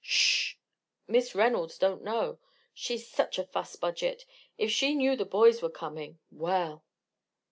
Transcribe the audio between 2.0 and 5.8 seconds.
know. She's such a fuss budget! If she knew the boys were